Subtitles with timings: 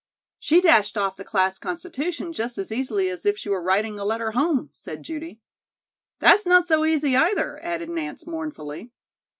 [0.39, 4.03] "She dashed off the class constitution just as easily as if she were writing a
[4.03, 5.41] letter home," said Judy.
[6.17, 8.89] "That's not so easy, either," added Nance mournfully.